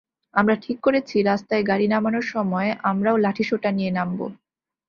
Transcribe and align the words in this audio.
আমরা 0.33 0.55
ঠিক 0.55 0.77
করেছি, 0.79 1.15
রাস্তায় 1.21 1.63
গাড়ি 1.63 1.85
নামানোর 1.87 2.25
সময় 2.33 2.69
আমরাও 2.83 3.17
লাঠিসোঁটা 3.17 3.69
নিয়ে 3.71 3.91
নামব। 3.91 4.19